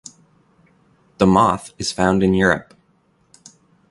[1.19, 2.73] The moth is found in Europe.